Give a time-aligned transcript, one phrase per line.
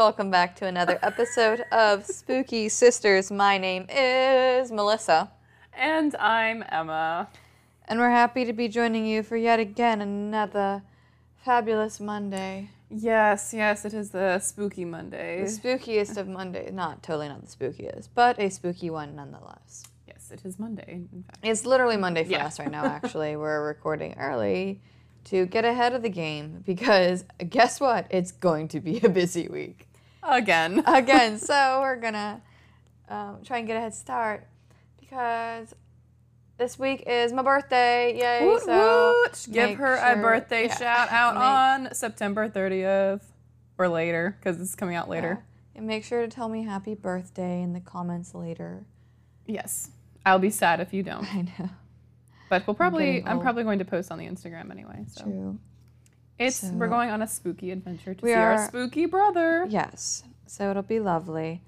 [0.00, 3.30] Welcome back to another episode of Spooky Sisters.
[3.30, 5.30] My name is Melissa,
[5.74, 7.28] And I'm Emma.
[7.86, 10.80] and we're happy to be joining you for yet again another
[11.44, 12.70] fabulous Monday.
[12.88, 15.42] Yes, yes, it is the spooky Monday.
[15.44, 16.72] The spookiest of Mondays.
[16.72, 19.82] Not totally not the spookiest, but a spooky one nonetheless.
[20.08, 21.40] Yes, it is Monday, in fact.
[21.42, 22.46] It's literally Monday for Yeah.
[22.46, 23.36] us right now, actually.
[23.36, 24.80] We're recording early
[25.24, 28.06] to get ahead of the game because guess what?
[28.08, 29.88] It's going to be a busy week.
[30.22, 30.82] Again.
[30.86, 31.38] again.
[31.38, 32.40] so we're gonna
[33.08, 34.46] um, try and get a head start
[34.98, 35.74] because
[36.58, 38.18] this week is my birthday.
[38.18, 38.46] Yay!
[38.46, 39.46] Woot so woot.
[39.50, 43.22] Give her a birthday yeah, shout out make- on September 30th
[43.78, 45.42] or later, because it's coming out later.
[45.42, 45.78] yeah.
[45.78, 48.84] And make sure to tell me happy birthday in the comments later.
[49.46, 49.90] Yes.
[50.26, 51.24] I'll be sad if you don't.
[51.34, 51.70] I know.
[52.50, 55.04] But we'll probably, getting I'm probably going to post on the Instagram anyway.
[55.08, 55.58] So True.
[56.40, 59.66] It's, So- we're going on a spooky adventure to We see our are- spooky brother.
[59.68, 60.24] Yes.
[60.46, 61.62] So it'll be lovely.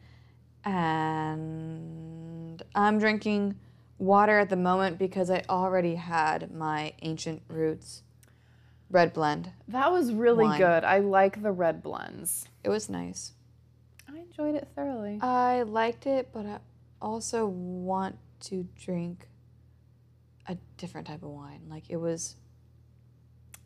[0.65, 3.57] And I'm drinking
[3.99, 8.03] water at the moment because I already had my ancient roots
[8.91, 9.51] red blend.
[9.69, 10.59] That was really Wine.
[10.59, 10.85] good.
[10.85, 12.47] I like the red blends.
[12.63, 13.33] It was nice.
[14.09, 15.19] I enjoyed it thoroughly.
[15.23, 16.59] I liked it, but I
[17.01, 19.29] also want to drink
[20.47, 21.63] a different type of wine.
[21.71, 22.37] Like it was,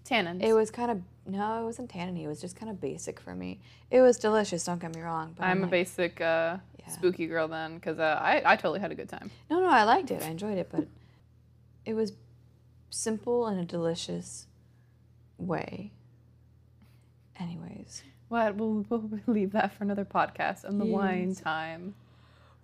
[0.09, 0.43] Tannins.
[0.43, 2.23] it was kind of no, it wasn't tanniny.
[2.23, 3.59] It was just kind of basic for me.
[3.91, 4.65] It was delicious.
[4.65, 5.35] Don't get me wrong.
[5.37, 6.89] But I'm a like, basic uh, Yeah.
[6.89, 9.31] spooky girl then, because uh, I, I totally had a good time.
[9.51, 10.23] No, no, I liked it.
[10.23, 10.87] I enjoyed it, but
[11.85, 12.13] it was
[12.91, 14.47] simple in a delicious
[15.37, 15.91] way.
[17.39, 18.55] Anyways, What?
[18.57, 21.95] We'll, we'll leave that for another podcast on the wine time.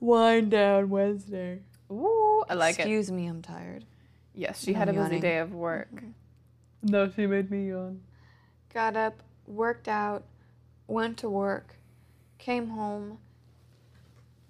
[0.01, 1.59] wine down Wednesday.
[1.91, 2.83] Ooh, I like it.
[2.83, 3.85] Excuse me, I'm tired.
[4.35, 5.21] Yes, she I'm had a busy yawning.
[5.21, 5.91] day of work.
[6.83, 8.01] No, she made me yawn.
[8.73, 10.25] got up, worked out,
[10.87, 11.75] went to work,
[12.39, 13.19] came home.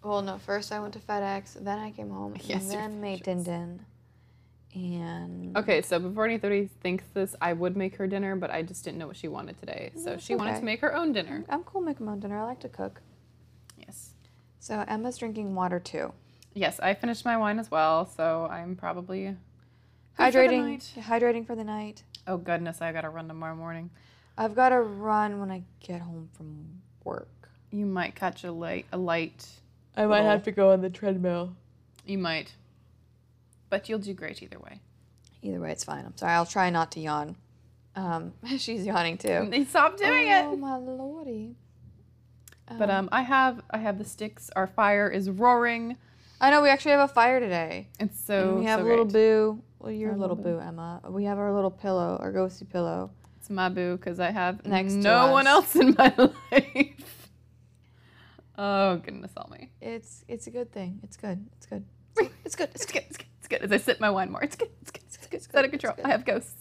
[0.02, 3.22] Well, no, first I went to FedEx, then I came home, Yes, and then made
[3.22, 3.80] din din.
[4.74, 8.84] And Okay, so before anybody thinks this, I would make her dinner, but I just
[8.84, 9.92] didn't know what she wanted today.
[9.94, 11.44] So That's she wanted to make her own dinner.
[11.50, 12.38] I'm cool making my own dinner.
[12.38, 13.02] I like to cook.
[13.76, 14.14] Yes.
[14.60, 16.12] So Emma's drinking water too.
[16.54, 19.51] Yes, I finished my wine as well, so I'm probably good for the
[20.18, 20.92] Hydrating, night.
[20.98, 22.02] hydrating for the night.
[22.26, 23.90] Oh goodness, I gotta run tomorrow morning.
[24.36, 26.66] I've got to run when I get home from
[27.04, 27.28] work.
[27.70, 28.86] You might catch a light.
[28.92, 29.46] A light.
[29.96, 31.54] I might have to go on the treadmill.
[32.06, 32.54] You might.
[33.68, 34.80] But you'll do great either way.
[35.42, 36.04] Either way, it's fine.
[36.04, 36.32] I'm sorry.
[36.32, 37.36] I'll try not to yawn.
[37.94, 39.48] Um, she's yawning too.
[39.50, 40.44] They stop doing oh it.
[40.44, 41.56] Oh my lordy.
[42.78, 44.50] But um, I have I have the sticks.
[44.56, 45.98] Our fire is roaring.
[46.40, 47.88] I know we actually have a fire today.
[48.00, 49.12] It's so and we have so little great.
[49.12, 49.62] boo.
[49.82, 51.00] Well, your little little boo, Emma.
[51.10, 53.10] We have our little pillow, our ghosty pillow.
[53.38, 56.14] It's my boo because I have Next no one else in my
[56.52, 57.28] life.
[58.56, 59.70] oh goodness, all me.
[59.80, 61.00] It's it's a good thing.
[61.02, 61.44] It's good.
[61.56, 61.84] It's good.
[62.44, 62.68] It's good.
[62.74, 62.92] It's It's good.
[62.92, 63.04] good.
[63.08, 63.26] It's good.
[63.38, 63.62] It's good.
[63.62, 64.68] As I sip my wine more, it's good.
[64.82, 65.02] It's good.
[65.06, 65.34] It's good.
[65.38, 65.94] It's, good, out of control.
[66.04, 66.54] I have ghosts.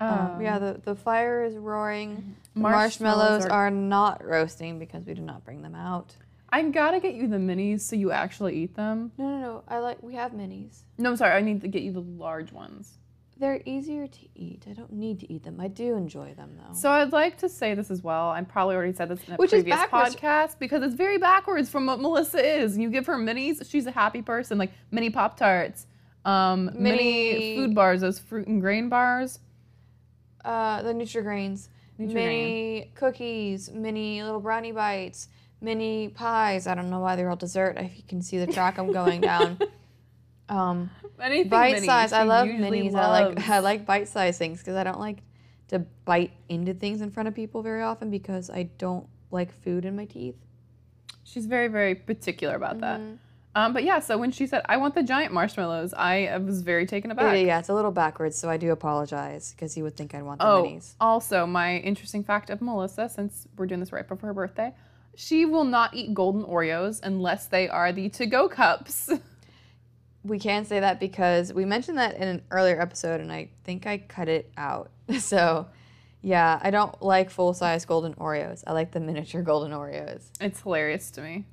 [0.00, 2.36] Um, yeah, Um, the, the fire is roaring.
[2.54, 6.16] The marshmallows marshmallows are- are not roasting because we did not bring them out.
[6.50, 9.12] I gotta get you the minis so you actually eat them.
[9.18, 9.64] No, no, no.
[9.68, 10.82] I like we have minis.
[10.96, 11.32] No, I'm sorry.
[11.36, 12.98] I need to get you the large ones.
[13.40, 14.64] They're easier to eat.
[14.68, 15.60] I don't need to eat them.
[15.60, 16.74] I do enjoy them though.
[16.74, 18.30] So I'd like to say this as well.
[18.30, 21.68] I probably already said this in a Which is previous podcast because it's very backwards
[21.70, 22.76] from what Melissa is.
[22.76, 24.58] You give her minis, she's a happy person.
[24.58, 25.86] Like mini Pop Tarts,
[26.24, 26.80] um, mini,
[27.32, 29.38] Mini- food bars, those fruit and grain bars.
[30.44, 31.68] uh, the Nutrigrains,
[32.00, 32.14] Nutrigrain.
[32.14, 35.28] mini cookies, mini little brownie bites,
[35.60, 36.66] mini pies.
[36.66, 37.76] I don't know why they're all dessert.
[37.78, 39.58] If you can see the track I'm going down.
[40.50, 42.12] Um, Anything bite mini, size.
[42.14, 42.94] I love minis.
[42.94, 43.48] I like.
[43.50, 45.18] I like bite size things because I don't like
[45.68, 49.84] to bite into things in front of people very often because I don't like food
[49.84, 50.36] in my teeth.
[51.22, 52.98] She's very, very particular about that.
[52.98, 53.18] Mhm.
[53.54, 56.86] Um, but yeah, so when she said, I want the giant marshmallows, I was very
[56.86, 57.34] taken aback.
[57.34, 60.22] yeah, yeah, it's a little backwards, so I do apologize because you would think I'd
[60.22, 60.94] want the Oh, minis.
[60.98, 64.72] also, my interesting fact of Melissa, since we're doing this right before her birthday,
[65.18, 69.10] she will not eat golden Oreos unless they are the to go cups.
[70.24, 73.86] We can say that because we mentioned that in an earlier episode, and I think
[73.86, 74.90] I cut it out.
[75.20, 75.68] So,
[76.20, 78.62] yeah, I don't like full size golden Oreos.
[78.66, 80.24] I like the miniature golden Oreos.
[80.40, 81.46] it's hilarious to me.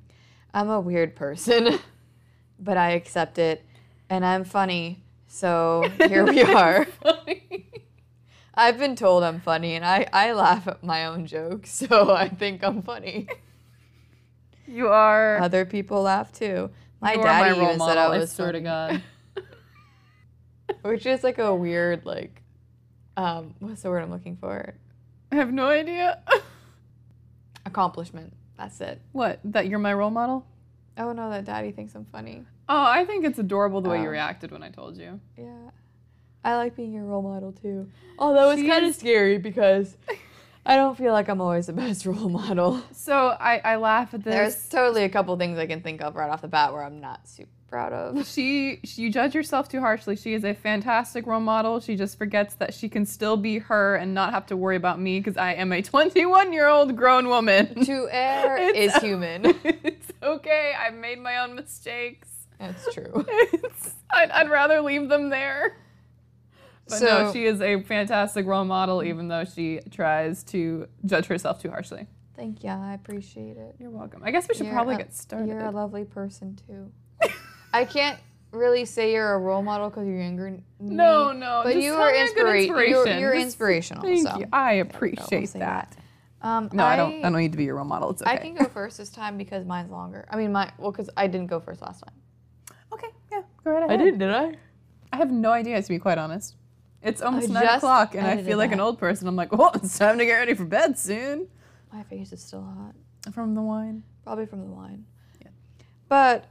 [0.52, 1.78] I'm a weird person,
[2.58, 3.64] but I accept it,
[4.10, 5.02] and I'm funny.
[5.28, 6.86] So here we are.
[8.54, 12.28] I've been told I'm funny, and I, I laugh at my own jokes, so I
[12.28, 13.28] think I'm funny.
[14.66, 15.38] You are.
[15.38, 16.70] Other people laugh too.
[17.00, 18.60] My daddy my even model, said I I was swear to.
[18.60, 19.02] God.
[20.82, 22.42] which is like a weird like,
[23.16, 24.74] um, what's the word I'm looking for?
[25.32, 26.20] I have no idea.
[27.66, 28.32] accomplishment.
[28.56, 29.00] That's it.
[29.12, 29.40] What?
[29.44, 30.46] That you're my role model?
[30.98, 32.44] Oh no, that daddy thinks I'm funny.
[32.68, 34.12] Oh, I think it's adorable the way you Oh.
[34.12, 35.20] reacted when I told you.
[35.36, 35.70] Yeah.
[36.42, 37.90] I like being your role model too.
[38.18, 39.96] Although it's kind of scary because
[40.68, 42.82] I don't feel like I'm always the best role model.
[42.92, 44.34] So I, I laugh at this.
[44.34, 47.00] There's totally a couple things I can think of right off the bat where I'm
[47.00, 48.26] not super proud of.
[48.26, 50.16] she, she you judge yourself too harshly.
[50.16, 51.78] She is a fantastic role model.
[51.80, 55.00] She just forgets that she can still be her and not have to worry about
[55.00, 57.84] me because I am a 21 year old grown woman.
[57.84, 59.54] to err is human.
[59.64, 60.74] it's okay.
[60.78, 62.28] I've made my own mistakes.
[62.58, 63.24] That's true.
[63.28, 65.76] It's, I'd, I'd rather leave them there.
[66.88, 71.60] But no, she is a fantastic role model, even though she tries to judge herself
[71.60, 72.06] too harshly.
[72.36, 72.70] Thank you.
[72.70, 73.76] I appreciate it.
[73.80, 74.22] You're welcome.
[74.24, 75.48] I guess we should You're probably a- get started.
[75.48, 76.92] You're a lovely person too.
[77.72, 78.18] I can't
[78.52, 80.50] really say you're a role model because you're younger.
[80.50, 83.34] than no, me, no, but just you tell are me a good inspira- you're, you're
[83.34, 84.02] inspirational.
[84.02, 84.38] Thank so.
[84.38, 84.46] you.
[84.52, 85.96] I appreciate say that.
[86.42, 87.24] Um, No, I, don't.
[87.24, 88.10] I don't need to be your role model.
[88.10, 88.30] It's okay.
[88.30, 90.26] I can go first this time because mine's longer.
[90.30, 92.14] I mean, my well, because I didn't go first last time.
[92.92, 94.00] Okay, yeah, go right ahead.
[94.00, 94.18] I did.
[94.18, 94.54] Did I?
[95.12, 96.54] I have no idea, to be quite honest.
[97.02, 98.84] It's almost I nine just o'clock, and I edited feel like an that.
[98.84, 99.28] old person.
[99.28, 101.46] I'm like, well, it's time to get ready for bed soon.
[101.92, 102.94] My face is still hot,
[103.32, 104.02] From the wine.
[104.24, 105.04] probably from the wine.
[105.40, 105.48] Yeah.
[106.08, 106.46] But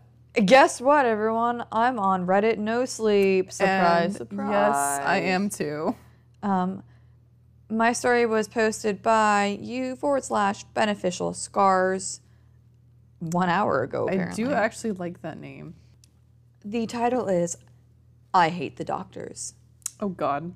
[0.46, 1.66] guess what, everyone?
[1.72, 2.58] I'm on Reddit.
[2.58, 3.52] No sleep.
[3.52, 4.06] Surprise!
[4.06, 4.52] And surprise.
[4.52, 5.96] Yes, I am too.
[6.42, 6.84] Um,
[7.70, 12.22] my story was posted by you forward slash beneficial scars
[13.20, 14.08] one hour ago.
[14.08, 14.44] Apparently.
[14.44, 15.76] I do actually like that name.
[16.64, 17.58] The title is
[18.34, 19.54] "I Hate the Doctors."
[20.00, 20.54] Oh God.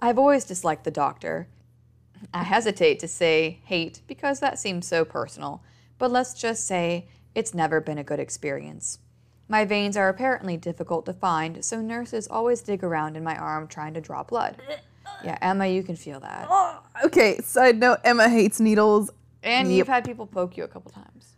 [0.00, 1.48] I've always disliked the doctor.
[2.32, 5.62] I hesitate to say hate because that seems so personal,
[5.98, 8.98] but let's just say it's never been a good experience.
[9.48, 13.68] My veins are apparently difficult to find, so nurses always dig around in my arm
[13.68, 14.56] trying to draw blood.
[15.24, 16.48] Yeah, Emma, you can feel that.
[17.04, 17.38] Okay.
[17.38, 19.10] Side note: Emma hates needles.
[19.42, 19.76] And Yep.
[19.78, 21.35] you've had people poke you a couple times.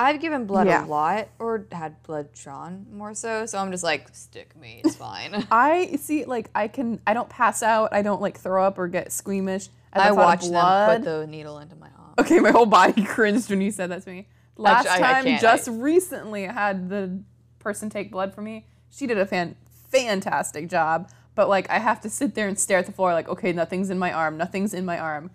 [0.00, 0.84] I've given blood Yeah.
[0.84, 4.94] a lot, or had blood drawn more so, so I'm just like, stick me, it's
[4.94, 5.44] fine.
[5.50, 6.24] I see.
[6.24, 7.00] Like I can.
[7.06, 7.92] I don't pass out.
[7.92, 9.68] I don't like throw up or get squeamish.
[9.92, 12.14] I of watched them put the needle into my arm.
[12.20, 14.28] Okay, my whole body cringed when you said that to me.
[14.56, 17.20] Last I- I time, just I- recently, I had the
[17.58, 18.66] person take blood from me.
[18.90, 19.56] She did a fan
[19.90, 23.28] fantastic job, but like I have to sit there and stare at the floor, like
[23.28, 25.30] okay, nothing's in my arm, nothing's in my arm.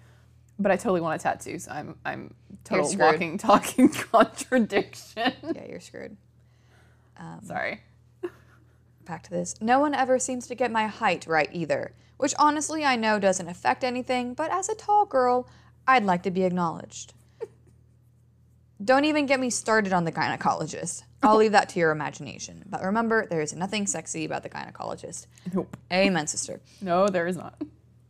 [0.59, 2.33] But I totally want a tattoo, so I'm I'm
[2.63, 5.33] total walking, talking contradiction.
[5.55, 6.17] Yeah, you're screwed.
[7.17, 7.81] Um, Sorry.
[9.05, 9.55] Back to this.
[9.61, 13.49] No one ever seems to get my height right either, which honestly I know doesn't
[13.49, 15.47] affect anything, but as a tall girl,
[15.87, 17.13] I'd like to be acknowledged.
[18.83, 21.03] Don't even get me started on the gynecologist.
[21.21, 22.63] I'll leave that to your imagination.
[22.65, 25.27] But remember, there is nothing sexy about the gynecologist.
[25.53, 25.75] Nope.
[25.91, 26.61] Amen, sister.
[26.81, 27.61] No, there is not.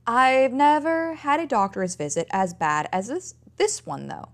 [0.05, 4.29] I've never had a doctor's visit as bad as this this one though.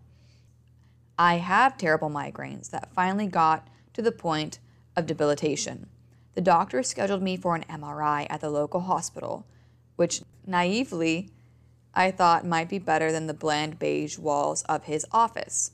[1.19, 4.59] I have terrible migraines that finally got to the point
[4.95, 5.89] of debilitation.
[6.33, 9.45] The doctor scheduled me for an MRI at the local hospital,
[9.97, 11.29] which naively
[11.93, 15.71] I thought might be better than the bland beige walls of his office.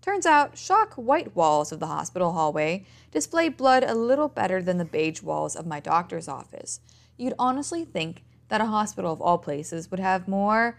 [0.00, 4.78] Turns out, shock white walls of the hospital hallway display blood a little better than
[4.78, 6.80] the beige walls of my doctor's office.
[7.18, 10.78] You'd honestly think that a hospital of all places would have more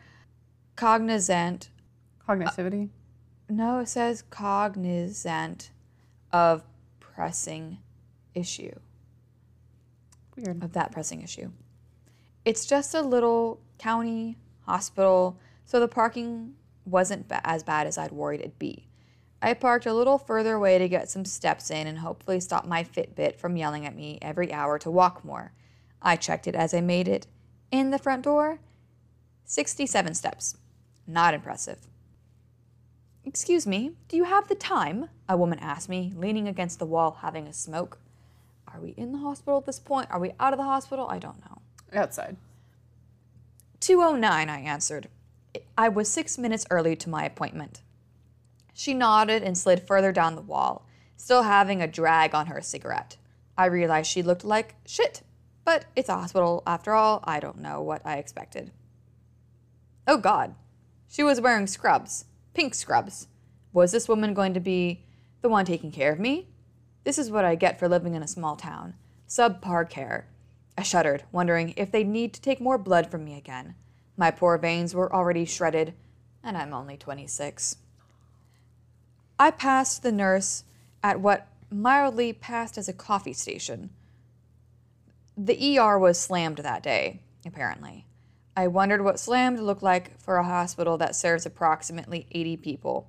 [0.75, 1.69] cognizant,
[2.27, 2.89] uh, Cognitivity.
[3.49, 5.71] No, it says cognizant
[6.31, 6.63] of
[6.99, 7.77] pressing
[8.33, 8.73] issue,
[10.35, 10.63] Weird.
[10.63, 11.51] of that pressing issue.
[12.45, 18.11] It's just a little county hospital, so the parking wasn't ba- as bad as I'd
[18.11, 18.87] worried it'd be.
[19.41, 22.83] I parked a little further away to get some steps in and hopefully stop my
[22.83, 25.51] Fitbit from yelling at me every hour to walk more.
[26.01, 27.27] I checked it as I made it
[27.71, 28.59] in the front door
[29.45, 30.57] 67 steps.
[31.05, 31.87] Not impressive.
[33.27, 35.09] Excuse me, do you have the time?
[35.27, 37.99] A woman asked me, leaning against the wall having a smoke.
[38.73, 40.07] Are we in the hospital at this point?
[40.09, 41.09] Are we out of the hospital?
[41.09, 41.57] I don't know.
[41.93, 42.37] Outside.
[43.81, 45.09] 209, I answered.
[45.77, 47.81] I was six minutes early to my appointment.
[48.73, 53.17] She nodded and slid further down the wall, still having a drag on her cigarette.
[53.57, 55.21] I realized she looked like shit,
[55.65, 57.25] but it's a hospital after all.
[57.25, 58.71] I don't know what I expected.
[60.07, 60.55] Oh God.
[61.09, 62.23] She was wearing scrubs,
[62.57, 63.27] pink scrubs.
[63.71, 65.05] Was this woman going to be
[65.43, 66.47] the one taking care of me?
[67.03, 68.95] This is what I get for living in a small town.
[69.29, 70.27] Subpar care.
[70.75, 73.75] I shuddered, wondering if they'd need to take more blood from me again.
[74.17, 75.93] My poor veins were already shredded,
[76.43, 77.77] and I'm only 26.
[79.37, 80.63] I passed the nurse
[81.03, 83.91] at what mildly passed as a coffee station.
[85.37, 88.07] The ER was slammed that day, apparently.
[88.57, 93.07] I wondered what slammed looked like for a hospital that serves approximately 80 people.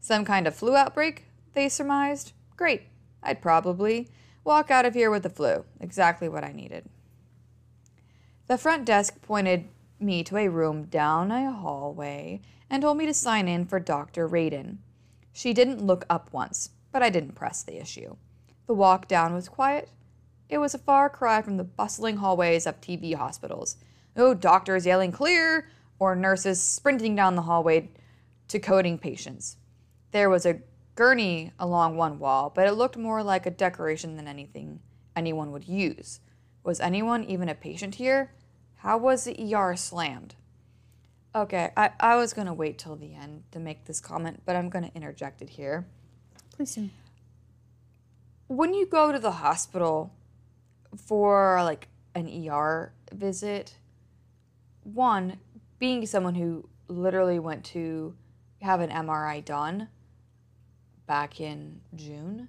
[0.00, 2.32] Some kind of flu outbreak, they surmised.
[2.58, 2.82] Great.
[3.22, 4.10] I'd probably
[4.44, 5.64] walk out of here with the flu.
[5.80, 6.90] Exactly what I needed.
[8.48, 9.66] The front desk pointed
[9.98, 14.28] me to a room down a hallway and told me to sign in for Dr.
[14.28, 14.76] Radin.
[15.32, 18.16] She didn't look up once, but I didn't press the issue.
[18.66, 19.88] The walk down was quiet.
[20.50, 23.78] It was a far cry from the bustling hallways of TV hospitals.
[24.14, 27.90] No doctors yelling clear or nurses sprinting down the hallway
[28.48, 29.56] to coding patients.
[30.10, 30.60] There was a
[30.94, 34.80] gurney along one wall, but it looked more like a decoration than anything
[35.16, 36.20] anyone would use.
[36.64, 38.32] Was anyone even a patient here?
[38.76, 40.34] How was the ER slammed?
[41.34, 44.54] Okay, I, I was going to wait till the end to make this comment, but
[44.54, 45.86] I'm going to interject it here.
[46.54, 46.90] Please do.
[48.48, 50.12] When you go to the hospital
[50.96, 53.76] for like an ER visit,
[54.84, 55.38] one,
[55.78, 58.14] being someone who literally went to
[58.60, 59.88] have an MRI done
[61.06, 62.48] back in June,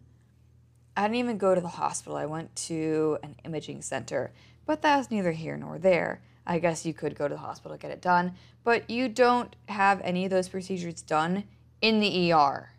[0.95, 2.15] I didn't even go to the hospital.
[2.17, 4.31] I went to an imaging center,
[4.65, 6.21] but that's neither here nor there.
[6.45, 9.55] I guess you could go to the hospital to get it done, but you don't
[9.69, 11.45] have any of those procedures done
[11.81, 12.69] in the ER.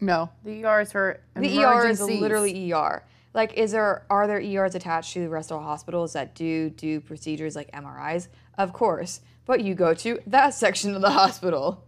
[0.00, 3.02] No, the ER is for The ER is literally ER.
[3.34, 7.00] Like, is there are there ERs attached to the rest of hospitals that do do
[7.00, 8.28] procedures like MRIs?
[8.56, 11.84] Of course, but you go to that section of the hospital.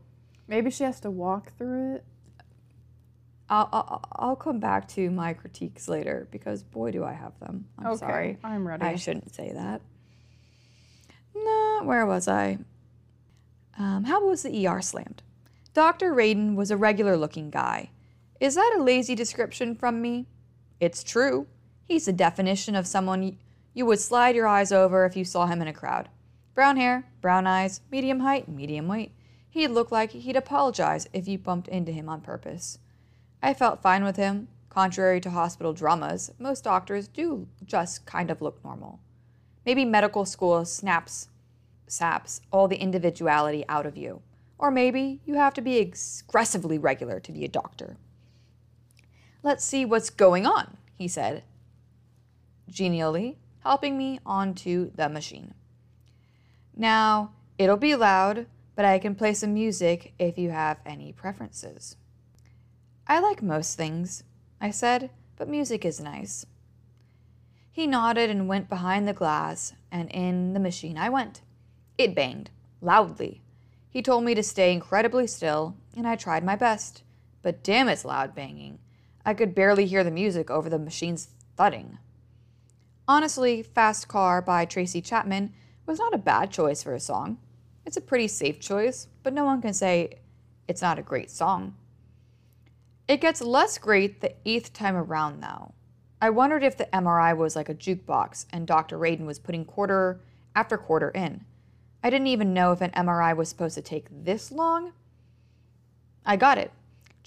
[0.46, 2.04] Maybe she has to walk through it.
[3.48, 7.66] I'll, I'll, I'll come back to my critiques later because boy do I have them.
[7.78, 8.38] I'm Okay, sorry.
[8.44, 8.84] I'm ready.
[8.84, 9.80] I shouldn't say that.
[11.34, 12.58] Nah, where was I?
[13.78, 15.22] Um, how was the ER slammed?
[15.74, 16.12] Dr.
[16.12, 17.90] Radin was a regular looking guy.
[18.40, 20.26] Is that a lazy description from me?
[20.80, 21.46] It's true.
[21.84, 23.36] He's the definition of someone
[23.74, 26.08] you would slide your eyes over if you saw him in a crowd.
[26.54, 29.12] Brown hair, brown eyes, medium height, medium weight.
[29.50, 32.78] He'd look like he'd apologize if you bumped into him on purpose.
[33.42, 34.48] I felt fine with him.
[34.70, 39.00] Contrary to hospital dramas, most doctors do just kind of look normal.
[39.66, 41.28] Maybe medical school snaps,
[41.86, 44.22] saps all the individuality out of you.
[44.58, 47.96] Or maybe you have to be aggressively regular to be a doctor.
[49.42, 51.44] Let's see what's going on, he said,
[52.68, 55.54] genially, helping me onto the machine.
[56.76, 61.96] Now, it'll be loud, but I can play some music if you have any preferences.
[63.06, 64.24] I like most things,
[64.60, 66.44] I said, but music is nice.
[67.72, 71.40] He nodded and went behind the glass, and in the machine I went.
[71.96, 72.50] It banged,
[72.82, 73.40] loudly.
[73.88, 77.02] He told me to stay incredibly still, and I tried my best.
[77.42, 78.78] But damn it's loud banging.
[79.30, 81.98] I could barely hear the music over the machine's thudding.
[83.06, 85.52] Honestly, Fast Car by Tracy Chapman
[85.86, 87.38] was not a bad choice for a song.
[87.86, 90.18] It's a pretty safe choice, but no one can say
[90.66, 91.76] it's not a great song.
[93.06, 95.74] It gets less great the eighth time around, though.
[96.20, 98.98] I wondered if the MRI was like a jukebox and Dr.
[98.98, 100.18] Radin was putting quarter
[100.56, 101.44] after quarter in.
[102.02, 104.90] I didn't even know if an MRI was supposed to take this long.
[106.26, 106.72] I got it.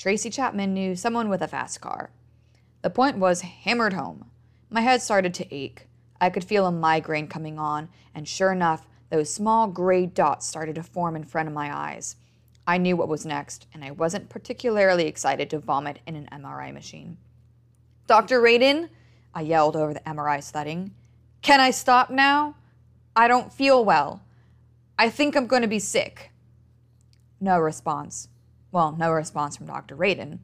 [0.03, 2.09] Tracy Chapman knew someone with a fast car.
[2.81, 4.25] The point was hammered home.
[4.69, 5.87] My head started to ache.
[6.19, 10.75] I could feel a migraine coming on, and sure enough, those small gray dots started
[10.75, 12.17] to form in front of my eyes.
[12.67, 16.73] I knew what was next, and I wasn't particularly excited to vomit in an MRI
[16.73, 17.15] machine.
[18.05, 18.41] Dr.
[18.41, 18.89] Radin,
[19.33, 20.93] I yelled over the MRI thudding.
[21.41, 22.57] Can I stop now?
[23.15, 24.21] I don't feel well.
[24.99, 26.33] I think I'm going to be sick.
[27.39, 28.27] No response.
[28.73, 29.95] Well, no response from Dr.
[29.95, 30.39] Radin.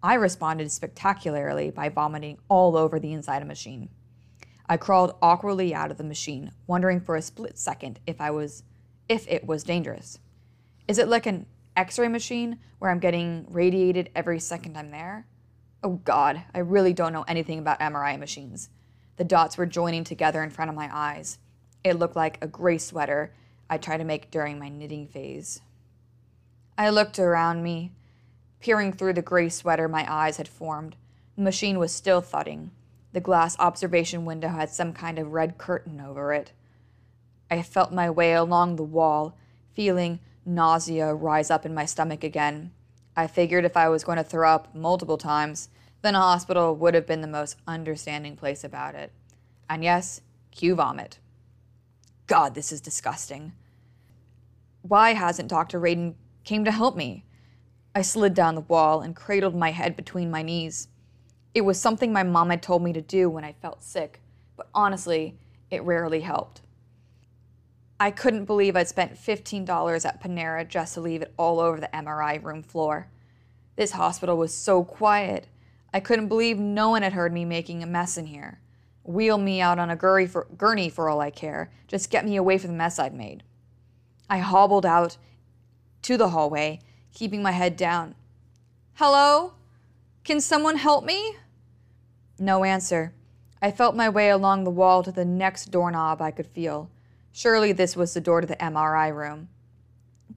[0.00, 3.88] I responded spectacularly by vomiting all over the inside of machine.
[4.68, 8.62] I crawled awkwardly out of the machine, wondering for a split second if I was
[9.08, 10.20] if it was dangerous.
[10.86, 11.46] Is it like an
[11.76, 15.26] x-ray machine where I'm getting radiated every second I'm there?
[15.82, 18.70] Oh god, I really don't know anything about MRI machines.
[19.16, 21.38] The dots were joining together in front of my eyes.
[21.82, 23.34] It looked like a gray sweater
[23.68, 25.62] I tried to make during my knitting phase.
[26.78, 27.92] I looked around me,
[28.60, 30.96] peering through the gray sweater my eyes had formed.
[31.36, 32.70] The machine was still thudding.
[33.12, 36.52] The glass observation window had some kind of red curtain over it.
[37.50, 39.36] I felt my way along the wall,
[39.72, 42.72] feeling nausea rise up in my stomach again.
[43.16, 45.70] I figured if I was going to throw up multiple times,
[46.02, 49.12] then a hospital would have been the most understanding place about it.
[49.68, 51.18] And yes, cue vomit.
[52.26, 53.52] God, this is disgusting.
[54.82, 55.80] Why hasn't Dr.
[55.80, 56.14] Radin
[56.46, 57.24] came to help me?
[57.94, 60.88] I slid down the wall and cradled my head between my knees.
[61.52, 64.22] It was something my mom had told me to do when I felt sick,
[64.56, 65.38] but honestly,
[65.70, 66.62] it rarely helped.
[67.98, 71.88] I couldn't believe I'd spent $15 at Panera just to leave it all over the
[71.94, 73.08] MRI room floor.
[73.74, 75.48] This hospital was so quiet.
[75.92, 78.60] I couldn't believe no one had heard me making a mess in here.
[79.02, 81.70] Wheel me out on a gurney for, gurney for all I care.
[81.88, 83.42] Just get me away from the mess I'd made.
[84.28, 85.16] I hobbled out
[86.06, 86.78] to the hallway,
[87.12, 88.14] keeping my head down.
[88.94, 89.54] Hello?
[90.22, 91.34] Can someone help me?
[92.38, 93.12] No answer.
[93.60, 96.92] I felt my way along the wall to the next doorknob I could feel.
[97.32, 99.48] Surely this was the door to the MRI room.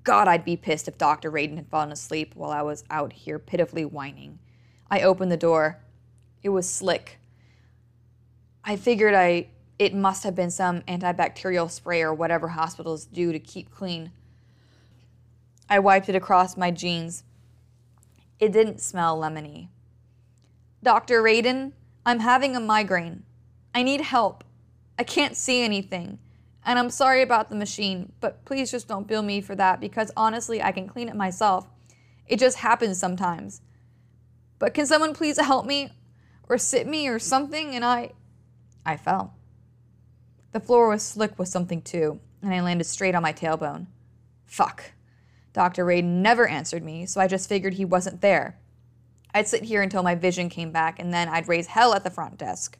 [0.03, 1.31] God, I'd be pissed if Dr.
[1.31, 4.39] Radin had fallen asleep while I was out here pitifully whining.
[4.89, 5.77] I opened the door.
[6.41, 7.19] It was slick.
[8.63, 13.39] I figured I it must have been some antibacterial spray or whatever hospitals do to
[13.39, 14.11] keep clean.
[15.69, 17.23] I wiped it across my jeans.
[18.39, 19.67] It didn't smell lemony.
[20.81, 21.21] Dr.
[21.21, 21.73] Radin,
[22.05, 23.23] I'm having a migraine.
[23.75, 24.43] I need help.
[24.97, 26.19] I can't see anything.
[26.65, 30.11] And I'm sorry about the machine, but please just don't bill me for that because
[30.17, 31.67] honestly, I can clean it myself.
[32.25, 33.61] It just happens sometimes.
[34.57, 35.91] But can someone please help me
[36.47, 37.75] or sit me or something?
[37.75, 38.11] And I.
[38.85, 39.35] I fell.
[40.51, 43.87] The floor was slick with something too, and I landed straight on my tailbone.
[44.45, 44.91] Fuck.
[45.53, 45.85] Dr.
[45.85, 48.57] Radin never answered me, so I just figured he wasn't there.
[49.33, 52.09] I'd sit here until my vision came back, and then I'd raise hell at the
[52.09, 52.77] front desk.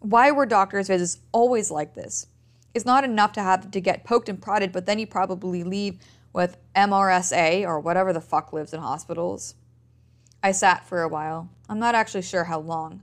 [0.00, 2.26] Why were doctors' visits always like this?
[2.72, 5.98] It's not enough to have to get poked and prodded, but then you probably leave
[6.32, 9.54] with MRSA or whatever the fuck lives in hospitals.
[10.42, 11.50] I sat for a while.
[11.68, 13.02] I'm not actually sure how long.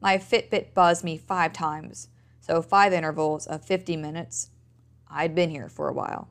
[0.00, 2.08] My Fitbit buzzed me five times,
[2.40, 4.50] so five intervals of 50 minutes.
[5.10, 6.28] I'd been here for a while.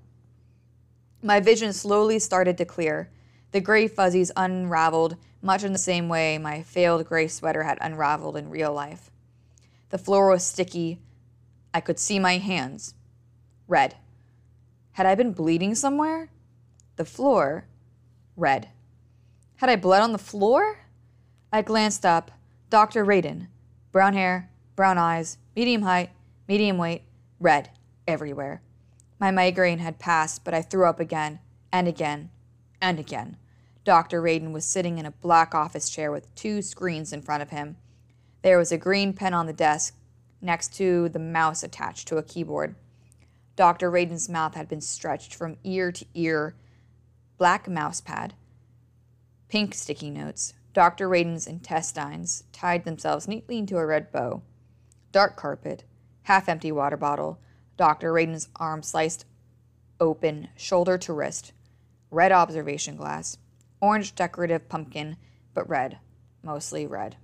[1.23, 3.09] My vision slowly started to clear.
[3.51, 8.37] The gray fuzzies unraveled, much in the same way my failed gray sweater had unraveled
[8.37, 9.11] in real life.
[9.89, 10.99] The floor was sticky,
[11.73, 12.95] I could see my hands.
[13.67, 13.95] Red.
[14.93, 16.29] Had I been bleeding somewhere?
[16.95, 17.65] The floor.
[18.35, 18.69] Red.
[19.57, 20.79] Had I blood on the floor?
[21.51, 22.31] I glanced up.
[22.69, 23.05] Dr.
[23.05, 23.47] Radin.
[23.91, 26.09] Brown hair, brown eyes, medium height,
[26.47, 27.03] medium weight,
[27.39, 27.69] red,
[28.07, 28.61] everywhere.
[29.21, 32.31] My migraine had passed, but I threw up again, and again,
[32.81, 33.37] and again.
[33.83, 34.19] Dr.
[34.19, 37.77] Radin was sitting in a black office chair with two screens in front of him.
[38.41, 39.95] There was a green pen on the desk,
[40.41, 42.73] next to the mouse attached to a keyboard.
[43.55, 43.91] Dr.
[43.91, 46.55] Radin's mouth had been stretched from ear to ear.
[47.37, 48.33] Black mouse pad.
[49.49, 50.55] Pink sticky notes.
[50.73, 51.07] Dr.
[51.07, 54.41] Radin's intestines tied themselves neatly into a red bow.
[55.11, 55.83] Dark carpet.
[56.23, 57.39] Half empty water bottle.
[57.77, 58.13] Dr.
[58.13, 59.25] Radin's arm sliced
[59.99, 61.53] open, shoulder to wrist.
[62.09, 63.37] Red observation glass.
[63.79, 65.17] Orange decorative pumpkin,
[65.53, 65.99] but red.
[66.43, 67.15] Mostly red.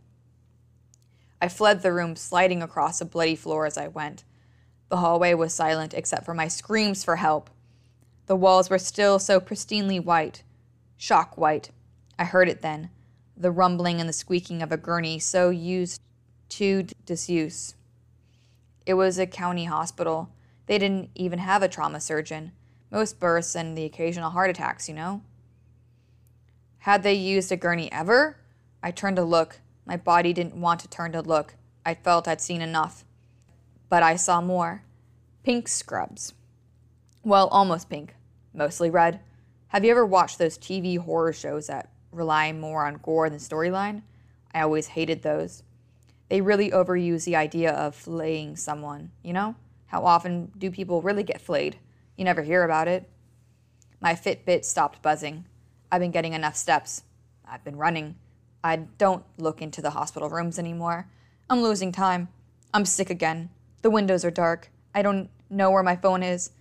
[1.42, 4.24] I fled the room, sliding across a bloody floor as I went.
[4.90, 7.50] The hallway was silent except for my screams for help.
[8.28, 10.44] The walls were still so pristinely white.
[10.98, 11.72] Shock white.
[12.18, 12.90] I heard it then.
[13.36, 16.02] The rumbling and the squeaking of a gurney so used
[16.50, 17.76] to disuse.
[18.86, 20.30] It was a county hospital.
[20.68, 22.52] They didn't even have a trauma surgeon.
[22.92, 25.22] Most births and the occasional heart attacks, you know?
[26.80, 28.38] Had they used a gurney ever?
[28.84, 29.60] I turned to look.
[29.86, 31.56] My body didn't want to turn to look.
[31.86, 33.04] I felt I'd seen enough.
[33.90, 34.84] But I saw more.
[35.44, 36.34] Pink scrubs.
[37.24, 38.16] Well, almost pink.
[38.54, 39.22] Mostly red.
[39.70, 44.02] Have you ever watched those TV horror shows that rely more on gore than storyline?
[44.54, 45.64] I always hated those.
[46.30, 49.56] They really overuse the idea of flaying someone, you know?
[49.88, 51.78] How often do people really get flayed?
[52.16, 53.10] You never hear about it.
[54.00, 55.46] My Fitbit stopped buzzing.
[55.92, 57.04] I've been getting enough steps.
[57.50, 58.16] I've been running.
[58.64, 61.08] I don't look into the hospital rooms anymore.
[61.50, 62.28] I'm losing time.
[62.74, 63.50] I'm sick again.
[63.82, 64.70] The windows are dark.
[64.94, 66.52] I don't know where my phone is.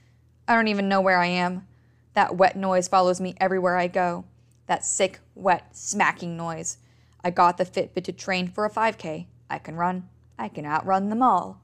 [0.46, 1.66] I don't even know where I am.
[2.14, 4.24] That wet noise follows me everywhere I go.
[4.66, 6.78] That sick, wet, smacking noise.
[7.24, 9.26] I got the Fitbit to train for a 5K.
[9.50, 10.08] I can run.
[10.38, 11.60] I can outrun them all.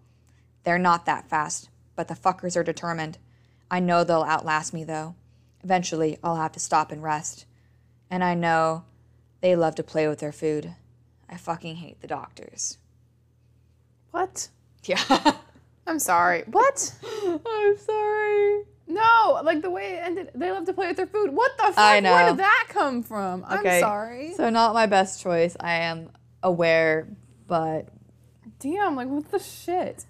[0.65, 3.19] They're not that fast, but the fuckers are determined.
[3.71, 5.15] I know they'll outlast me, though.
[5.65, 7.47] Eventually, I'll have to stop and rest.
[8.11, 8.85] And I know
[9.41, 10.75] they love to play with their food.
[11.29, 12.79] I fucking hate the doctors.
[14.11, 14.49] What?
[14.85, 15.03] Yeah.
[15.87, 16.45] I'm sorry.
[16.47, 16.95] What?
[17.27, 18.63] I'm sorry.
[18.87, 20.31] No, like the way it ended.
[20.35, 21.33] They love to play with their food.
[21.33, 21.79] What the fuck?
[21.79, 22.13] I know.
[22.13, 23.45] Where did that come from?
[23.51, 23.77] Okay.
[23.77, 24.35] I'm sorry.
[24.35, 25.57] So not my best choice.
[25.59, 26.11] I am
[26.43, 27.09] aware,
[27.47, 27.89] but
[28.63, 30.05] Damn, like what the shit?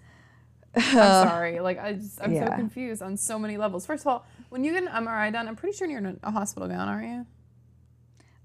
[0.74, 0.82] I'm
[1.28, 1.61] sorry.
[1.61, 3.85] Like I just, I'm so confused on so many levels.
[3.87, 6.30] First of all, when you get an MRI done, I'm pretty sure you're in a
[6.30, 7.26] hospital gown, aren't you?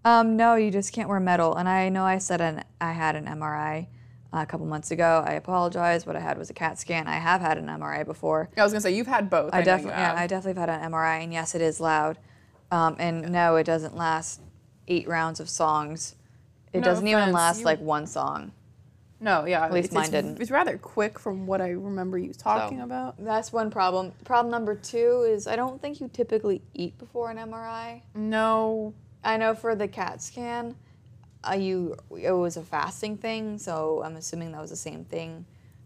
[0.06, 1.56] um no, you just can't wear metal.
[1.56, 3.88] And I know I said an I had an MRI.
[4.34, 5.24] a couple months ago.
[5.26, 6.06] I apologize.
[6.06, 7.08] What I had was a CAT scan.
[7.08, 8.50] I have had an MRI before.
[8.58, 9.54] I was gonna say you've had both.
[9.54, 10.18] I you definitely, yeah, have.
[10.18, 12.18] I definitely have had an MRI, and yes, it is loud.
[12.72, 14.42] Um, and no, it doesn't last
[14.88, 16.16] eight rounds of songs.
[16.74, 18.52] It No doesn't even last you- like one song.
[19.20, 19.66] No, yeah.
[19.66, 20.42] At least it's, mine it's, didn't.
[20.42, 23.16] It's rather quick from what I remember you talking So, about.
[23.18, 24.14] That's one problem.
[24.26, 28.02] Problem number two is I don't think you typically eat before an MRI.
[28.14, 28.94] No.
[29.24, 30.76] I know for the CAT scan,
[31.48, 35.46] uh, you it was a fasting thing, so I'm assuming that was the same thing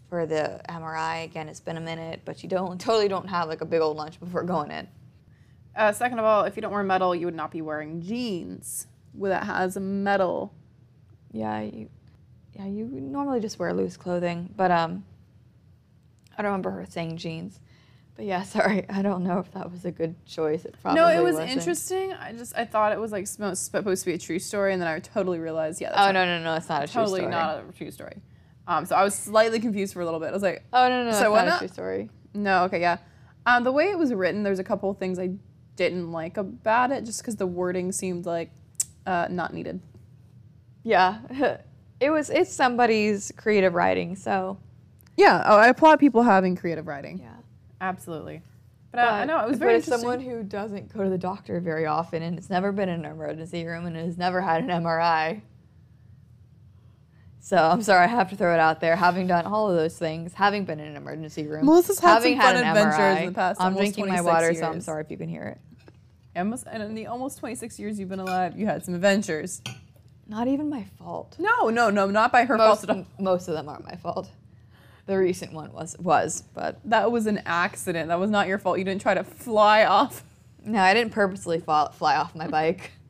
[0.09, 1.23] for the MRI.
[1.23, 3.97] Again, it's been a minute, but you don't totally don't have like a big old
[3.97, 4.87] lunch before going in.
[5.75, 8.87] Uh, second of all, if you don't wear metal, you would not be wearing jeans
[9.15, 10.53] that has metal.
[11.31, 11.89] Yeah, you,
[12.53, 15.03] yeah, you normally just wear loose clothing, but um,
[16.37, 17.59] I don't remember her saying jeans.
[18.15, 20.65] But yeah, sorry, I don't know if that was a good choice.
[20.65, 21.51] It probably no, it was wasn't.
[21.51, 22.13] interesting.
[22.13, 24.87] I just I thought it was like supposed to be a true story, and then
[24.89, 27.21] I totally realized, yeah, that's Oh not- no, no, no, it's not a true totally
[27.21, 27.31] story.
[27.33, 28.17] Totally not a true story.
[28.67, 30.29] Um, so I was slightly confused for a little bit.
[30.29, 32.09] I was like, Oh no, no, So it's not a true story.
[32.33, 32.97] no, okay, yeah.
[33.45, 35.31] Um, the way it was written, there's a couple of things I
[35.75, 38.51] didn't like about it, just because the wording seemed like
[39.07, 39.81] uh, not needed.
[40.83, 41.19] Yeah,
[42.01, 42.29] it was.
[42.29, 44.57] It's somebody's creative writing, so
[45.15, 47.19] Yeah, oh, I applaud people having creative writing.
[47.19, 47.35] yeah.
[47.79, 48.41] Absolutely.
[48.91, 50.01] But, uh, I know it was but very as interesting.
[50.09, 53.11] someone who doesn't go to the doctor very often and has never been in an
[53.11, 55.41] emergency room and has never had an MRI.
[57.39, 58.95] So I'm sorry, I have to throw it out there.
[58.95, 62.33] Having done all of those things, having been in an emergency room, Melissa's had having
[62.33, 64.53] some had fun an adventures MRI, in the past I'm almost drinking my 26 water,
[64.53, 65.57] so I'm sorry if you can hear it.
[66.35, 69.61] Almost, and in the almost 26 years you've been alive, you had some adventures.
[70.31, 71.35] Not even my fault.
[71.37, 74.29] No, no, no, not by her Most, fault most of them aren't my fault.
[75.05, 78.07] The recent one was was, but That was an accident.
[78.07, 78.77] That was not your fault.
[78.77, 80.23] You didn't try to fly off.
[80.63, 82.91] no, I didn't purposely fall, fly off my bike.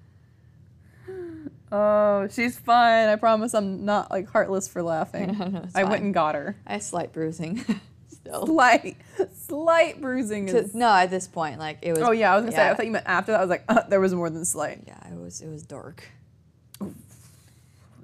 [1.73, 3.07] Oh, she's fine.
[3.07, 5.33] I promise I'm not like heartless for laughing.
[5.39, 6.57] No, no, I went and got her.
[6.67, 7.63] I have slight bruising
[8.09, 8.45] still.
[8.45, 8.97] Slight,
[9.37, 10.75] slight bruising To- is.
[10.75, 12.01] no, at this point, like it was.
[12.01, 12.69] Oh yeah, I was gonna say.
[12.69, 13.37] I thought you meant after that.
[13.37, 14.83] I was like, uh, there was more than slight.
[14.85, 16.03] Yeah, it was it was dark.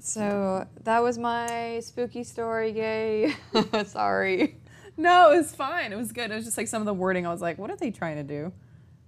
[0.07, 2.71] So that was my spooky story.
[2.71, 3.35] Yay!
[3.85, 4.55] Sorry.
[4.95, 5.91] No, it was fine.
[5.91, 6.31] It was good.
[6.31, 7.27] It was just like some of the wording.
[7.27, 8.53] I was like, what are they trying to do?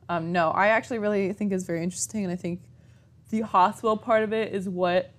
[0.09, 2.61] Um, no, I actually really think is very interesting, and I think
[3.29, 5.11] the hospital part of it is what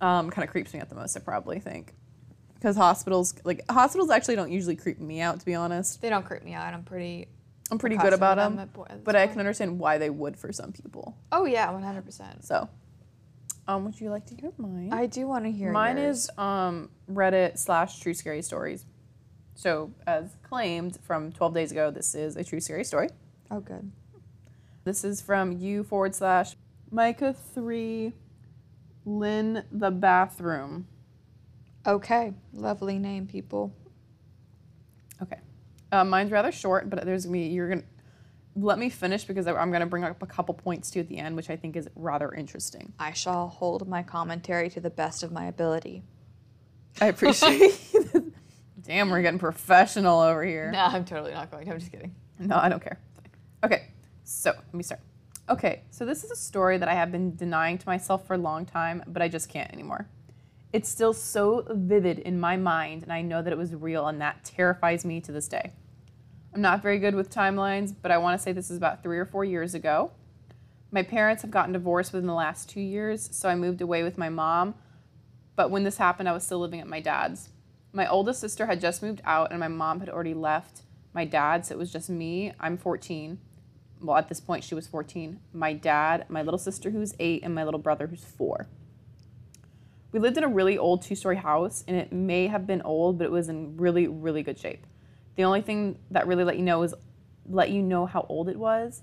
[0.00, 1.16] um, kind of creeps me out the most.
[1.16, 1.94] I probably think
[2.54, 5.40] because hospitals, like hospitals, actually don't usually creep me out.
[5.40, 6.72] To be honest, They don't creep me out.
[6.72, 7.28] I'm pretty.
[7.70, 10.08] I'm pretty good about them, at po- at this but I can understand why they
[10.08, 11.16] would for some people.
[11.32, 12.04] Oh yeah, 100.
[12.04, 12.68] percent So,
[13.68, 14.90] um, would you like to hear mine?
[14.92, 15.72] I do want to hear.
[15.72, 16.24] Mine yours.
[16.24, 18.86] is um, Reddit slash True Scary Stories.
[19.56, 23.08] So, as claimed from 12 days ago, this is a true scary story.
[23.50, 23.90] Oh good.
[24.84, 26.56] This is from you forward slash
[26.90, 28.12] Micah 3
[29.06, 30.86] Lynn the Bathroom.
[31.86, 33.72] Okay, lovely name, people.
[35.22, 35.38] Okay.
[35.90, 37.86] Uh, mine's rather short, but there's gonna be, you're going to,
[38.56, 41.08] let me finish because I- I'm going to bring up a couple points too at
[41.08, 42.92] the end, which I think is rather interesting.
[42.98, 46.02] I shall hold my commentary to the best of my ability.
[47.00, 47.78] I appreciate
[48.82, 50.70] Damn, we're getting professional over here.
[50.70, 51.68] No, I'm totally not going.
[51.70, 52.14] I'm just kidding.
[52.38, 52.98] No, I don't care.
[53.64, 53.88] Okay,
[54.22, 55.00] so let me start.
[55.48, 58.38] Okay, so this is a story that I have been denying to myself for a
[58.38, 60.08] long time, but I just can't anymore.
[60.72, 64.20] It's still so vivid in my mind, and I know that it was real, and
[64.20, 65.72] that terrifies me to this day.
[66.56, 69.18] I'm not very good with timelines, but I want to say this is about three
[69.18, 70.12] or four years ago.
[70.90, 74.16] My parents have gotten divorced within the last two years, so I moved away with
[74.16, 74.74] my mom.
[75.54, 77.50] But when this happened, I was still living at my dad's.
[77.92, 80.80] My oldest sister had just moved out, and my mom had already left
[81.12, 82.54] my dad, so it was just me.
[82.58, 83.38] I'm 14.
[84.00, 85.38] Well, at this point, she was 14.
[85.52, 88.66] My dad, my little sister, who's eight, and my little brother, who's four.
[90.10, 93.18] We lived in a really old two story house, and it may have been old,
[93.18, 94.86] but it was in really, really good shape.
[95.36, 96.94] The only thing that really let you know is
[97.48, 99.02] let you know how old it was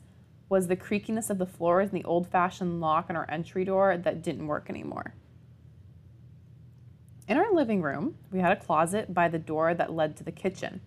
[0.49, 3.97] was the creakiness of the floors and the old fashioned lock on our entry door
[3.97, 5.13] that didn't work anymore.
[7.27, 10.31] In our living room, we had a closet by the door that led to the
[10.31, 10.81] kitchen.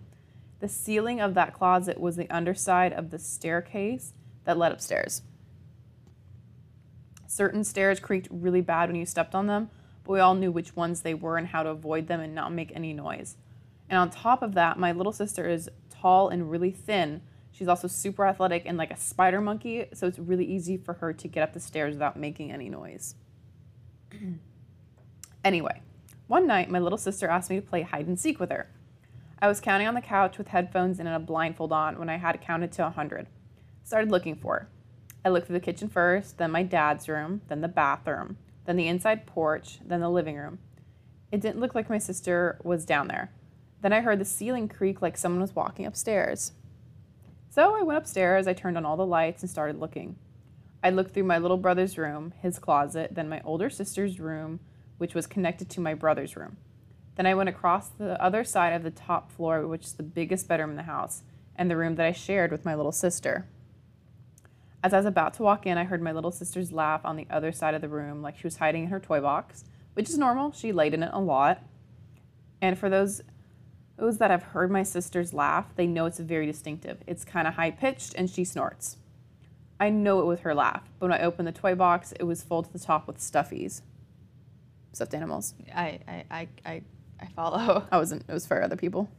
[0.60, 4.12] The ceiling of that closet was the underside of the staircase
[4.44, 5.22] that led upstairs.
[7.26, 9.70] Certain stairs creaked really bad when you stepped on them,
[10.04, 12.52] but we all knew which ones they were and how to avoid them and not
[12.52, 13.36] make any noise.
[13.88, 17.22] And on top of that, my little sister is tall and really thin.
[17.52, 21.12] She's also super athletic and like a spider monkey, so it's really easy for her
[21.12, 23.14] to get up the stairs without making any noise.
[25.44, 25.80] anyway,
[26.26, 28.68] one night my little sister asked me to play hide and seek with her.
[29.40, 32.40] I was counting on the couch with headphones and a blindfold on when I had
[32.40, 33.26] counted to 100.
[33.84, 34.68] Started looking for her.
[35.24, 38.88] I looked through the kitchen first, then my dad's room, then the bathroom, then the
[38.88, 40.58] inside porch, then the living room.
[41.32, 43.30] It didn't look like my sister was down there.
[43.86, 46.50] Then I heard the ceiling creak like someone was walking upstairs.
[47.50, 50.16] So I went upstairs, I turned on all the lights and started looking.
[50.82, 54.58] I looked through my little brother's room, his closet, then my older sister's room,
[54.98, 56.56] which was connected to my brother's room.
[57.14, 60.48] Then I went across the other side of the top floor, which is the biggest
[60.48, 61.22] bedroom in the house,
[61.54, 63.46] and the room that I shared with my little sister.
[64.82, 67.28] As I was about to walk in, I heard my little sister's laugh on the
[67.30, 70.18] other side of the room, like she was hiding in her toy box, which is
[70.18, 70.50] normal.
[70.50, 71.62] She laid in it a lot.
[72.60, 73.22] And for those
[73.96, 76.98] those that I've heard my sister's laugh, they know it's very distinctive.
[77.06, 78.98] It's kind of high pitched and she snorts.
[79.78, 82.42] I know it was her laugh, but when I opened the toy box, it was
[82.42, 83.82] full to the top with stuffies.
[84.92, 85.54] Stuffed animals.
[85.74, 86.82] I, I, I, I,
[87.20, 87.86] I follow.
[87.92, 89.10] I wasn't, it was for other people.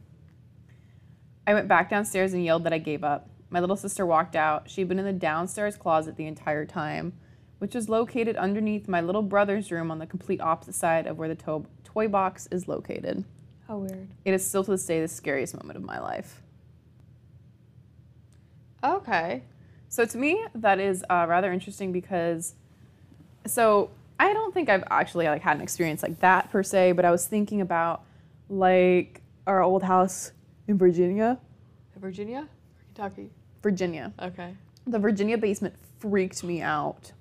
[1.46, 3.30] I went back downstairs and yelled that I gave up.
[3.50, 4.68] My little sister walked out.
[4.68, 7.14] She'd been in the downstairs closet the entire time,
[7.58, 11.28] which was located underneath my little brother's room on the complete opposite side of where
[11.28, 13.24] the to- toy box is located.
[13.68, 14.08] How weird.
[14.24, 16.40] It is still to this day the scariest moment of my life.
[18.82, 19.42] Okay.
[19.90, 22.54] So to me, that is uh, rather interesting because,
[23.46, 27.04] so I don't think I've actually like had an experience like that per se, but
[27.04, 28.04] I was thinking about
[28.48, 30.32] like our old house
[30.66, 31.38] in Virginia.
[31.96, 32.48] Virginia?
[32.86, 33.30] Kentucky.
[33.62, 34.14] Virginia.
[34.22, 34.54] Okay.
[34.86, 37.12] The Virginia basement freaked me out.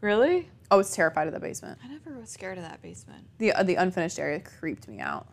[0.00, 0.50] Really?
[0.70, 1.78] I was terrified of the basement.
[1.82, 3.24] I never was scared of that basement.
[3.38, 5.26] The uh, the unfinished area creeped me out.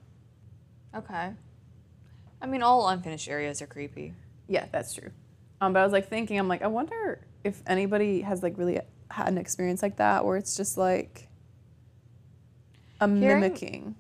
[0.96, 1.32] Okay.
[2.42, 4.14] I mean, all unfinished areas are creepy.
[4.48, 5.12] Yeah, that's true.
[5.62, 8.80] Um, but I was like thinking, I'm like, I wonder if anybody has like really
[9.10, 11.30] had an experience like that, where it's just like
[13.00, 13.96] a Hearing- mimicking.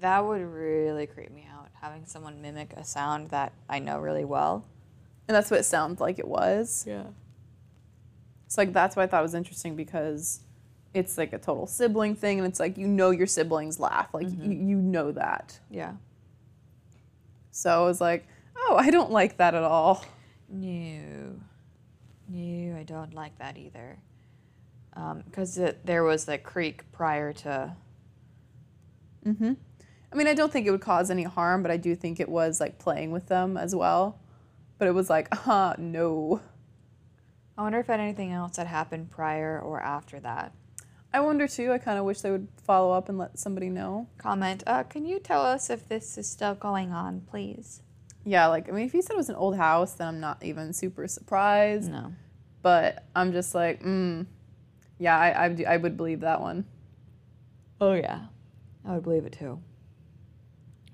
[0.00, 4.24] That would really creep me out, having someone mimic a sound that I know really
[4.26, 4.64] well.
[5.26, 6.84] And that's what it sounded like it was.
[6.86, 7.04] Yeah.
[8.48, 10.40] So like that's why I thought it was interesting because
[10.94, 14.28] it's like a total sibling thing, and it's like you know your siblings laugh, like
[14.30, 15.58] you, you know that.
[15.70, 15.92] Yeah.
[17.56, 20.04] So I was like, oh, I don't like that at all.
[20.50, 21.40] No.
[22.28, 23.96] No, I don't like that either.
[25.24, 27.74] Because it there was the creak prior to.
[29.24, 29.54] Mm-hmm.
[30.12, 32.28] I mean, I don't think it would cause any harm, but I do think it
[32.28, 34.20] was like playing with them as well.
[34.76, 36.42] But it was like, ah, no.
[37.56, 40.52] I wonder if anything else had happened prior or after that.
[41.16, 41.72] I wonder too.
[41.72, 44.06] I kind of wish they would follow up and let somebody know.
[44.18, 47.80] Comment, uh, can you tell us if this is still going on, please?
[48.22, 50.44] Yeah, like I mean, if you said it was an old house, then I'm not
[50.44, 51.90] even super surprised.
[51.90, 52.12] No.
[52.60, 54.26] But I'm just like, mm,
[54.98, 56.66] yeah, I I, do, I would believe that one.
[57.80, 58.26] Oh, yeah.
[58.84, 59.58] I would believe it too.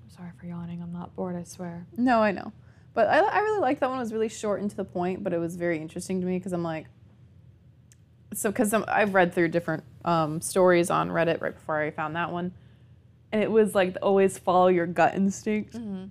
[0.01, 0.81] I'm sorry for yawning.
[0.81, 1.85] I'm not bored, I swear.
[1.97, 2.53] No, I know.
[2.93, 3.97] But I, I really like that one.
[3.97, 6.37] It was really short and to the point, but it was very interesting to me
[6.37, 6.85] because I'm like,
[8.33, 12.31] so because I've read through different um, stories on Reddit right before I found that
[12.31, 12.53] one,
[13.31, 15.73] and it was like always follow your gut instinct.
[15.73, 16.05] Mm-hmm.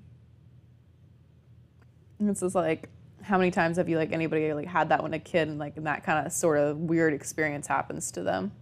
[2.18, 2.88] And it's just like,
[3.22, 5.76] how many times have you like anybody like had that when a kid and like
[5.76, 8.52] and that kind of sort of weird experience happens to them?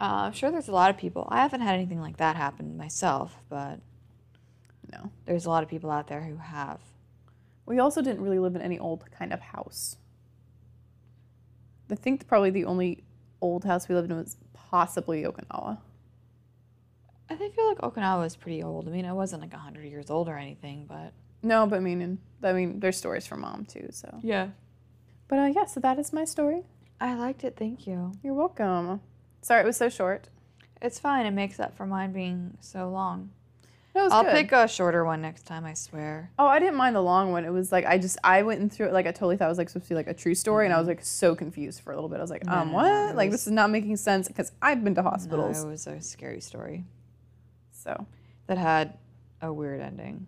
[0.00, 1.28] Uh, I'm sure there's a lot of people.
[1.30, 3.78] I haven't had anything like that happen myself, but
[4.92, 5.12] No.
[5.26, 6.80] there's a lot of people out there who have.
[7.66, 9.96] We also didn't really live in any old kind of house.
[11.92, 13.04] I think probably the only
[13.42, 15.78] old house we lived in was possibly Okinawa.
[17.28, 18.88] I think feel like Okinawa is pretty old.
[18.88, 21.12] I mean, it wasn't like 100 years old or anything, but.
[21.42, 23.88] No, but I mean, and, I mean, there's stories from mom too.
[23.90, 24.48] So, Yeah.
[25.28, 26.62] but uh, yeah, so that is my story.
[27.00, 28.12] I liked it, thank you.
[28.22, 29.00] You're welcome.
[29.42, 30.28] Sorry, it was so short.
[30.80, 31.26] It's fine.
[31.26, 33.30] It makes up for mine being so long.
[33.94, 34.32] No, it was I'll good.
[34.32, 36.30] pick a shorter one next time, I swear.
[36.38, 37.44] Oh, I didn't mind the long one.
[37.44, 39.48] It was like I just I went and through it like I totally thought it
[39.50, 41.82] was like supposed to be like a true story, and I was like so confused
[41.82, 42.16] for a little bit.
[42.18, 42.84] I was like, um, no, what?
[43.10, 45.62] no, like was- this is not making sense because I've been to hospitals.
[45.62, 46.84] No, it was a scary story
[47.72, 48.06] So
[48.46, 48.96] that had
[49.42, 50.26] a weird ending.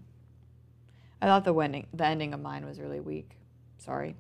[1.23, 3.31] I thought the ending, the ending of mine was really weak.
[3.79, 4.15] Sorry.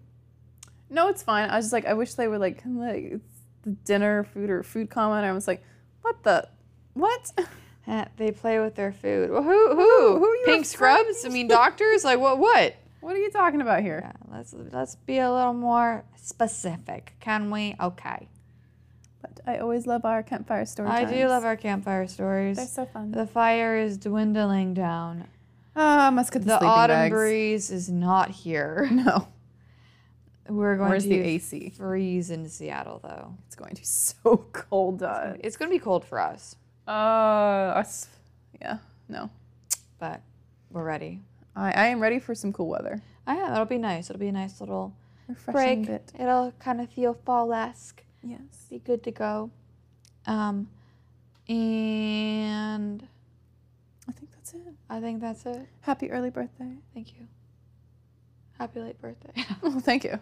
[0.88, 1.50] no, it's fine.
[1.50, 3.20] I was just like, I wish they would like like
[3.62, 5.26] the dinner food or food comment.
[5.26, 5.62] I was like,
[6.00, 6.48] what the
[6.94, 7.30] what?
[8.16, 9.30] They play with their food.
[9.30, 9.68] Well, who?
[9.74, 10.18] Who?
[10.18, 11.24] Who are you Pink scrubs?
[11.24, 12.04] I mean, doctors?
[12.04, 12.38] Like what?
[12.38, 12.76] What?
[13.00, 14.00] What are you talking about here?
[14.02, 17.76] Yeah, let's let's be a little more specific, can we?
[17.80, 18.28] Okay.
[19.20, 20.92] But I always love our campfire stories.
[20.92, 22.56] I do love our campfire stories.
[22.56, 23.10] They're so fun.
[23.12, 25.24] The fire is dwindling down.
[25.76, 27.12] Ah, must get the, The sleeping autumn bags.
[27.12, 28.88] breeze is not here.
[28.92, 29.28] No,
[30.48, 31.70] We're going Where's to the AC?
[31.76, 33.34] freeze in Seattle, though.
[33.46, 35.02] it's going to be so cold.
[35.02, 38.08] Uh, It's going to be cold for us, uh us.
[38.60, 39.30] Yeah, no.
[39.98, 40.20] but
[40.70, 41.20] we're ready.
[41.56, 43.00] I, I am ready for some cool weather.
[43.26, 44.10] Oh, yeah, it'll be nice.
[44.10, 44.94] It'll be a nice little
[45.28, 46.06] Refreshing break.
[46.06, 46.20] bit.
[46.20, 48.02] It'll kind of feel fall esque.
[48.22, 48.38] Yes.
[48.70, 49.50] Be good to go.
[50.26, 50.68] Um,
[51.48, 53.06] And
[54.08, 54.74] I think that's it.
[54.90, 55.66] I think that's it.
[55.82, 56.72] Happy early birthday.
[56.92, 57.26] Thank you.
[58.58, 59.32] Happy late birthday.
[59.62, 60.18] Oh, thank you.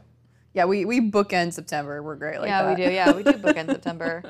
[0.55, 2.03] Yeah, we, we bookend September.
[2.03, 2.79] We're great like yeah, that.
[2.79, 2.95] Yeah, we do.
[2.95, 4.23] Yeah, we do bookend September.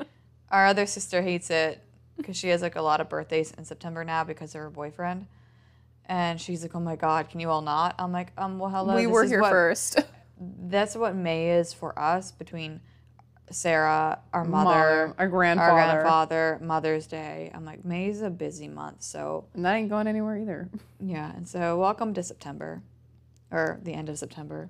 [0.49, 1.81] Our other sister hates it
[2.17, 5.27] because she has like a lot of birthdays in September now because of her boyfriend.
[6.05, 8.95] And she's like, "Oh my God, can you all not?" I'm like, "Um, well, hello.
[8.95, 9.99] we were here what- first.
[10.67, 12.81] That's what May is for us between
[13.51, 15.71] Sarah, our mother, our grandfather.
[15.71, 15.71] our
[16.01, 17.51] grandfather, Mother's Day.
[17.53, 20.69] I'm like, May's a busy month, so And that ain't going anywhere either.
[20.99, 21.31] yeah.
[21.35, 22.81] And so, welcome to September,
[23.51, 24.69] or the end of September.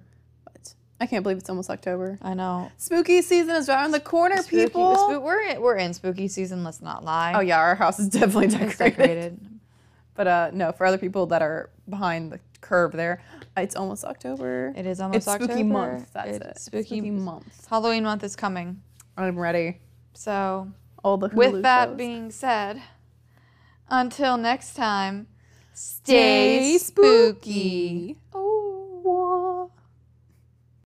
[1.03, 2.17] I can't believe it's almost October.
[2.21, 2.71] I know.
[2.77, 4.95] Spooky season is around the corner, Spooky- people.
[4.95, 6.63] spoo- we're in, we're in spooky season.
[6.63, 7.33] Let's not lie.
[7.35, 8.77] oh yeah, our house is definitely decorated.
[8.77, 9.39] decorated.
[10.15, 13.21] But uh, no, for other people that are behind the curve there,
[13.57, 14.71] it's almost October.
[14.77, 15.63] It is almost it's spooky October.
[15.65, 16.13] month.
[16.13, 16.59] That's It's it.
[16.59, 17.67] spooky- spooky month.
[17.69, 18.81] Halloween month is coming.
[19.17, 19.79] I'm ready.
[20.13, 20.69] So,
[21.03, 21.97] All the with that shows.
[21.97, 22.81] being said,
[23.89, 25.27] until next time,
[25.73, 28.13] Stay stay spooky.
[28.13, 28.17] spooky.